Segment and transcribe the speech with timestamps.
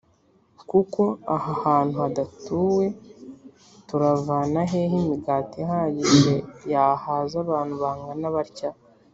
[0.91, 1.03] ko
[1.35, 2.85] aha hantu hadatuwe
[3.87, 6.35] turavana hehe imigati ihagije
[6.73, 8.69] yahaza abantu bangana batya?